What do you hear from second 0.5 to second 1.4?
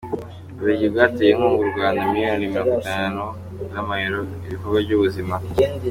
U Bubiligi bwateye